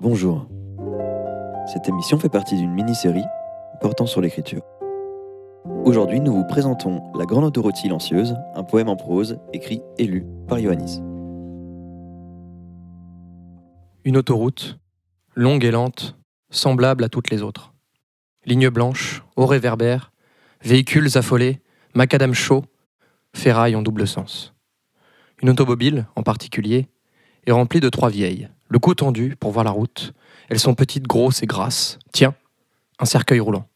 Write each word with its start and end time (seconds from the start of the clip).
Bonjour. 0.00 0.46
Cette 1.72 1.88
émission 1.88 2.20
fait 2.20 2.28
partie 2.28 2.54
d'une 2.56 2.70
mini-série 2.70 3.24
portant 3.80 4.06
sur 4.06 4.20
l'écriture. 4.20 4.62
Aujourd'hui, 5.84 6.20
nous 6.20 6.32
vous 6.32 6.46
présentons 6.46 7.02
La 7.18 7.24
Grande 7.24 7.42
Autoroute 7.42 7.74
Silencieuse, 7.74 8.36
un 8.54 8.62
poème 8.62 8.88
en 8.88 8.94
prose 8.94 9.40
écrit 9.52 9.82
et 9.98 10.04
lu 10.04 10.24
par 10.46 10.60
Ioannis. 10.60 11.00
Une 14.04 14.16
autoroute, 14.16 14.78
longue 15.34 15.64
et 15.64 15.72
lente, 15.72 16.16
semblable 16.50 17.02
à 17.02 17.08
toutes 17.08 17.30
les 17.30 17.42
autres. 17.42 17.74
Lignes 18.46 18.70
blanches, 18.70 19.24
hauts 19.34 19.46
réverbères, 19.46 20.12
véhicules 20.62 21.18
affolés, 21.18 21.60
macadam 21.96 22.34
chaud, 22.34 22.64
ferrailles 23.34 23.74
en 23.74 23.82
double 23.82 24.06
sens. 24.06 24.54
Une 25.42 25.50
automobile, 25.50 26.06
en 26.14 26.22
particulier, 26.22 26.86
est 27.48 27.52
remplie 27.52 27.80
de 27.80 27.88
trois 27.88 28.10
vieilles, 28.10 28.48
le 28.68 28.78
cou 28.78 28.94
tendu 28.94 29.36
pour 29.36 29.50
voir 29.50 29.64
la 29.64 29.70
route. 29.70 30.12
Elles 30.48 30.58
sont 30.58 30.74
petites, 30.74 31.06
grosses 31.06 31.42
et 31.42 31.46
grasses. 31.46 31.98
Tiens, 32.12 32.34
un 32.98 33.04
cercueil 33.04 33.40
roulant. 33.40 33.66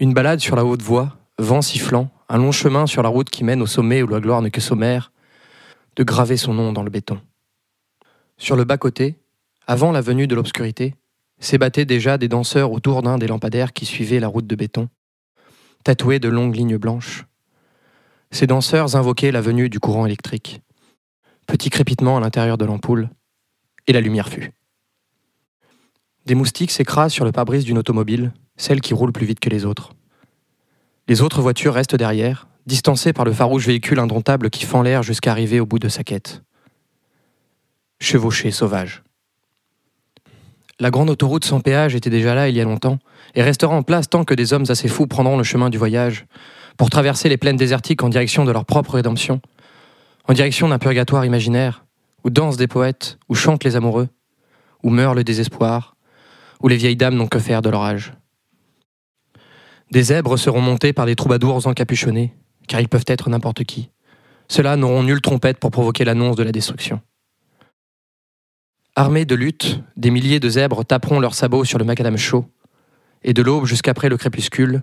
Une 0.00 0.14
balade 0.14 0.40
sur 0.40 0.56
la 0.56 0.64
haute 0.64 0.82
voie, 0.82 1.16
vent 1.38 1.62
sifflant, 1.62 2.10
un 2.28 2.38
long 2.38 2.52
chemin 2.52 2.86
sur 2.86 3.02
la 3.02 3.08
route 3.08 3.30
qui 3.30 3.44
mène 3.44 3.62
au 3.62 3.66
sommet 3.66 4.02
où 4.02 4.08
la 4.08 4.20
gloire 4.20 4.42
n'est 4.42 4.50
que 4.50 4.60
sommaire, 4.60 5.12
de 5.96 6.04
graver 6.04 6.36
son 6.36 6.54
nom 6.54 6.72
dans 6.72 6.82
le 6.82 6.90
béton. 6.90 7.20
Sur 8.38 8.56
le 8.56 8.64
bas-côté, 8.64 9.16
avant 9.66 9.92
la 9.92 10.00
venue 10.00 10.26
de 10.26 10.34
l'obscurité, 10.34 10.96
s'ébattaient 11.38 11.84
déjà 11.84 12.18
des 12.18 12.28
danseurs 12.28 12.72
autour 12.72 13.02
d'un 13.02 13.18
des 13.18 13.26
lampadaires 13.26 13.72
qui 13.72 13.84
suivaient 13.84 14.20
la 14.20 14.28
route 14.28 14.46
de 14.46 14.56
béton, 14.56 14.88
tatoués 15.84 16.18
de 16.18 16.28
longues 16.28 16.56
lignes 16.56 16.78
blanches. 16.78 17.26
Ces 18.30 18.46
danseurs 18.46 18.96
invoquaient 18.96 19.32
la 19.32 19.40
venue 19.40 19.68
du 19.68 19.78
courant 19.78 20.06
électrique. 20.06 20.62
Petit 21.46 21.70
crépitement 21.70 22.16
à 22.16 22.20
l'intérieur 22.20 22.56
de 22.56 22.64
l'ampoule, 22.64 23.10
et 23.86 23.92
la 23.92 24.00
lumière 24.00 24.28
fut. 24.28 24.52
Des 26.26 26.34
moustiques 26.34 26.70
s'écrasent 26.70 27.12
sur 27.12 27.24
le 27.24 27.32
pare-brise 27.32 27.64
d'une 27.64 27.78
automobile, 27.78 28.32
celle 28.56 28.80
qui 28.80 28.94
roule 28.94 29.12
plus 29.12 29.26
vite 29.26 29.40
que 29.40 29.50
les 29.50 29.64
autres. 29.64 29.92
Les 31.08 31.20
autres 31.20 31.42
voitures 31.42 31.74
restent 31.74 31.96
derrière, 31.96 32.46
distancées 32.66 33.12
par 33.12 33.24
le 33.24 33.32
farouche 33.32 33.66
véhicule 33.66 33.98
indomptable 33.98 34.50
qui 34.50 34.64
fend 34.64 34.82
l'air 34.82 35.02
jusqu'à 35.02 35.32
arriver 35.32 35.58
au 35.58 35.66
bout 35.66 35.80
de 35.80 35.88
sa 35.88 36.04
quête. 36.04 36.42
Chevauché 38.00 38.50
sauvage. 38.50 39.02
La 40.78 40.90
grande 40.90 41.10
autoroute 41.10 41.44
sans 41.44 41.60
péage 41.60 41.94
était 41.94 42.10
déjà 42.10 42.34
là 42.34 42.48
il 42.48 42.56
y 42.56 42.60
a 42.60 42.64
longtemps, 42.64 42.98
et 43.34 43.42
restera 43.42 43.74
en 43.74 43.82
place 43.82 44.08
tant 44.08 44.24
que 44.24 44.34
des 44.34 44.52
hommes 44.52 44.64
assez 44.68 44.88
fous 44.88 45.06
prendront 45.06 45.36
le 45.36 45.44
chemin 45.44 45.70
du 45.70 45.78
voyage, 45.78 46.26
pour 46.76 46.90
traverser 46.90 47.28
les 47.28 47.36
plaines 47.36 47.56
désertiques 47.56 48.02
en 48.02 48.08
direction 48.08 48.44
de 48.44 48.52
leur 48.52 48.64
propre 48.64 48.94
rédemption, 48.94 49.40
en 50.28 50.32
direction 50.32 50.68
d'un 50.68 50.78
purgatoire 50.78 51.24
imaginaire, 51.24 51.81
où 52.24 52.30
dansent 52.30 52.56
des 52.56 52.68
poètes, 52.68 53.18
où 53.28 53.34
chantent 53.34 53.64
les 53.64 53.76
amoureux, 53.76 54.08
où 54.82 54.90
meurt 54.90 55.14
le 55.14 55.24
désespoir, 55.24 55.96
où 56.62 56.68
les 56.68 56.76
vieilles 56.76 56.96
dames 56.96 57.16
n'ont 57.16 57.28
que 57.28 57.38
faire 57.38 57.62
de 57.62 57.70
leur 57.70 57.82
âge. 57.82 58.14
Des 59.90 60.04
zèbres 60.04 60.36
seront 60.36 60.60
montés 60.60 60.92
par 60.92 61.06
des 61.06 61.16
troubadours 61.16 61.66
encapuchonnés, 61.66 62.34
car 62.68 62.80
ils 62.80 62.88
peuvent 62.88 63.04
être 63.06 63.28
n'importe 63.28 63.64
qui. 63.64 63.90
Ceux-là 64.48 64.76
n'auront 64.76 65.02
nulle 65.02 65.20
trompette 65.20 65.58
pour 65.58 65.70
provoquer 65.70 66.04
l'annonce 66.04 66.36
de 66.36 66.42
la 66.42 66.52
destruction. 66.52 67.00
Armés 68.94 69.24
de 69.24 69.34
lutte, 69.34 69.82
des 69.96 70.10
milliers 70.10 70.40
de 70.40 70.48
zèbres 70.48 70.84
taperont 70.84 71.20
leurs 71.20 71.34
sabots 71.34 71.64
sur 71.64 71.78
le 71.78 71.84
macadam 71.84 72.16
chaud, 72.16 72.46
et 73.22 73.32
de 73.32 73.42
l'aube 73.42 73.66
jusqu'après 73.66 74.08
le 74.08 74.16
crépuscule, 74.16 74.82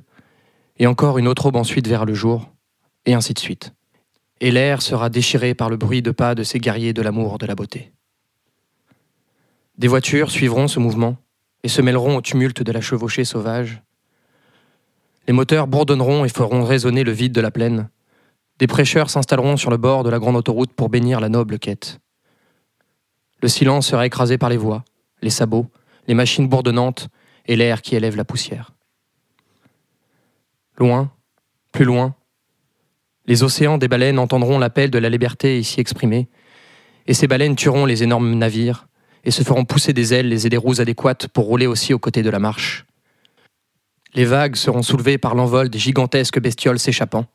et 0.78 0.88
encore 0.88 1.17
une 1.17 1.28
autre 1.28 1.48
aube 1.48 1.56
ensuite 1.56 1.88
vers 1.88 2.06
le 2.06 2.14
jour, 2.14 2.50
et 3.06 3.14
ainsi 3.14 3.34
de 3.34 3.40
suite 3.40 3.73
et 4.42 4.52
l'air 4.52 4.82
sera 4.82 5.09
déchiré 5.09 5.54
par 5.54 5.70
le 5.70 5.78
bruit 5.78 6.02
de 6.02 6.12
pas 6.12 6.36
de 6.36 6.44
ces 6.44 6.59
guerriers 6.59 6.94
de 6.94 7.02
l'amour 7.02 7.38
de 7.38 7.45
la 7.45 7.56
beauté. 7.56 7.92
Des 9.78 9.88
voitures 9.88 10.32
suivront 10.32 10.68
ce 10.68 10.80
mouvement 10.80 11.18
et 11.64 11.68
se 11.68 11.82
mêleront 11.82 12.18
au 12.18 12.22
tumulte 12.22 12.64
de 12.64 12.72
la 12.72 12.82
chevauchée 12.82 13.26
sauvage. 13.26 13.82
Les 15.28 15.34
moteurs 15.34 15.67
bourdonneront 15.67 16.26
et 16.26 16.30
feront 16.30 16.64
résonner 16.64 17.04
le 17.04 17.12
vide 17.12 17.34
de 17.34 17.42
la 17.42 17.52
plaine. 17.52 17.89
Des 18.60 18.67
prêcheurs 18.67 19.10
s'installeront 19.10 19.58
sur 19.58 19.70
le 19.70 19.78
bord 19.78 20.04
de 20.04 20.10
la 20.10 20.20
grande 20.20 20.36
autoroute 20.36 20.73
pour 20.73 20.89
bénir 20.89 21.20
la 21.20 21.30
noble 21.30 21.60
quête. 21.60 21.99
Le 23.42 23.48
silence 23.48 23.88
sera 23.88 24.05
écrasé 24.05 24.38
par 24.38 24.49
les 24.49 24.58
voix, 24.58 24.83
les 25.22 25.30
sabots, 25.30 25.67
les 26.08 26.14
machines 26.14 26.48
bourdonnantes 26.48 27.08
et 27.45 27.55
l'air 27.55 27.82
qui 27.82 27.95
élève 27.95 28.17
la 28.17 28.26
poussière. 28.26 28.72
Loin, 30.78 31.11
plus 31.72 31.86
loin, 31.86 32.16
les 33.30 33.44
océans 33.44 33.78
des 33.78 33.88
baleines 33.88 34.17
entendront 34.17 34.58
l'appel 34.58 34.90
de 34.90 34.98
la 34.98 35.08
liberté 35.08 35.60
ici 35.60 35.80
exprimé, 35.80 36.30
et 37.06 37.14
ces 37.14 37.28
baleines 37.28 37.56
tueront 37.56 37.86
les 37.86 38.02
énormes 38.02 38.34
navires 38.34 38.88
et 39.23 39.30
se 39.30 39.44
feront 39.44 39.66
pousser 39.66 39.94
des 39.94 40.16
ailes 40.16 40.34
et 40.34 40.50
des 40.50 40.58
roues 40.58 40.82
adéquates 40.82 41.28
pour 41.28 41.45
rouler 41.45 41.67
aussi 41.67 41.94
aux 41.94 42.00
côtés 42.00 42.23
de 42.23 42.30
la 42.32 42.40
marche. 42.40 42.88
Les 44.16 44.26
vagues 44.26 44.56
seront 44.56 44.82
soulevées 44.82 45.20
par 45.20 45.36
l'envol 45.36 45.70
des 45.70 45.78
gigantesques 45.78 46.42
bestioles 46.42 46.80
s'échappant. 46.80 47.28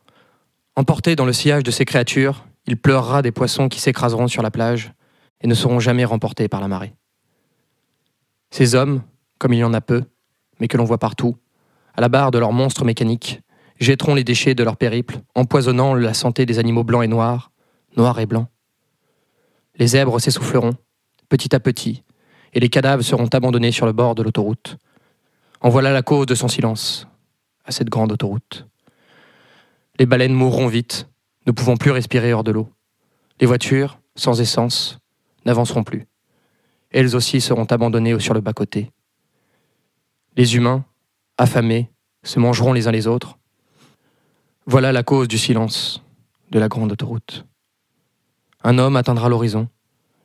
Emportés 0.74 1.14
dans 1.14 1.26
le 1.26 1.32
sillage 1.32 1.62
de 1.62 1.70
ces 1.70 1.84
créatures, 1.84 2.44
il 2.66 2.76
pleurera 2.76 3.22
des 3.22 3.30
poissons 3.30 3.68
qui 3.68 3.80
s'écraseront 3.80 4.26
sur 4.26 4.42
la 4.42 4.50
plage 4.50 4.92
et 5.42 5.46
ne 5.46 5.54
seront 5.54 5.78
jamais 5.78 6.04
remportés 6.04 6.48
par 6.48 6.60
la 6.60 6.66
marée. 6.66 6.92
Ces 8.50 8.74
hommes, 8.74 9.02
comme 9.38 9.52
il 9.52 9.60
y 9.60 9.64
en 9.64 9.74
a 9.74 9.80
peu, 9.80 10.02
mais 10.58 10.66
que 10.66 10.76
l'on 10.76 10.84
voit 10.84 10.98
partout, 10.98 11.36
à 11.94 12.00
la 12.00 12.08
barre 12.08 12.32
de 12.32 12.38
leurs 12.38 12.52
monstres 12.52 12.84
mécaniques, 12.84 13.42
jetteront 13.84 14.14
les 14.14 14.24
déchets 14.24 14.54
de 14.54 14.64
leur 14.64 14.76
périple, 14.76 15.20
empoisonnant 15.34 15.94
la 15.94 16.14
santé 16.14 16.46
des 16.46 16.58
animaux 16.58 16.84
blancs 16.84 17.04
et 17.04 17.08
noirs, 17.08 17.52
noirs 17.96 18.18
et 18.18 18.26
blancs. 18.26 18.48
Les 19.76 19.88
zèbres 19.88 20.20
s'essouffleront, 20.20 20.74
petit 21.28 21.54
à 21.54 21.60
petit, 21.60 22.02
et 22.52 22.60
les 22.60 22.68
cadavres 22.68 23.02
seront 23.02 23.26
abandonnés 23.26 23.72
sur 23.72 23.86
le 23.86 23.92
bord 23.92 24.14
de 24.14 24.22
l'autoroute. 24.22 24.76
En 25.60 25.68
voilà 25.68 25.92
la 25.92 26.02
cause 26.02 26.26
de 26.26 26.34
son 26.34 26.48
silence, 26.48 27.08
à 27.64 27.72
cette 27.72 27.88
grande 27.88 28.12
autoroute. 28.12 28.66
Les 29.98 30.06
baleines 30.06 30.34
mourront 30.34 30.66
vite, 30.66 31.08
ne 31.46 31.52
pouvant 31.52 31.76
plus 31.76 31.90
respirer 31.90 32.32
hors 32.32 32.44
de 32.44 32.52
l'eau. 32.52 32.68
Les 33.40 33.46
voitures, 33.46 33.98
sans 34.16 34.40
essence, 34.40 34.98
n'avanceront 35.44 35.84
plus. 35.84 36.06
Elles 36.90 37.16
aussi 37.16 37.40
seront 37.40 37.64
abandonnées 37.64 38.18
sur 38.20 38.34
le 38.34 38.40
bas-côté. 38.40 38.90
Les 40.36 40.56
humains, 40.56 40.84
affamés, 41.38 41.90
se 42.22 42.38
mangeront 42.38 42.72
les 42.72 42.88
uns 42.88 42.92
les 42.92 43.06
autres, 43.06 43.38
voilà 44.66 44.92
la 44.92 45.02
cause 45.02 45.28
du 45.28 45.38
silence 45.38 46.02
de 46.50 46.58
la 46.58 46.68
grande 46.68 46.92
autoroute. 46.92 47.44
Un 48.62 48.78
homme 48.78 48.96
atteindra 48.96 49.28
l'horizon 49.28 49.68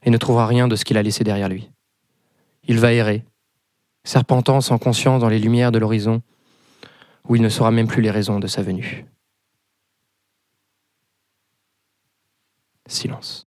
et 0.04 0.10
ne 0.10 0.18
trouvera 0.18 0.48
rien 0.48 0.68
de 0.68 0.76
ce 0.76 0.86
qu'il 0.86 0.98
a 0.98 1.04
laissé 1.04 1.24
derrière 1.24 1.50
lui. 1.50 1.70
Il 2.64 2.80
va 2.80 2.94
errer, 2.94 3.26
serpentant 4.04 4.62
sans 4.62 4.78
conscience 4.78 5.20
dans 5.20 5.30
les 5.30 5.40
lumières 5.40 5.72
de 5.72 5.80
l'horizon, 5.80 6.22
où 7.28 7.36
il 7.36 7.42
ne 7.42 7.50
saura 7.50 7.72
même 7.72 7.88
plus 7.88 8.02
les 8.02 8.12
raisons 8.12 8.40
de 8.40 8.48
sa 8.48 8.62
venue. 8.62 9.06
Silence. 12.88 13.49